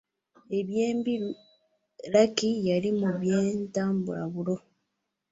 [0.57, 1.13] Eby’embi
[2.13, 4.55] Lucky yali mu by’e Butambala ‘Bulo’.